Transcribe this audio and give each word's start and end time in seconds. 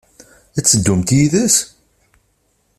Ad 0.57 0.65
teddumt 0.65 1.09
yid-s? 1.17 1.55